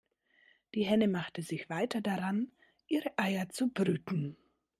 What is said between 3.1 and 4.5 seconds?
Eier zu brüten.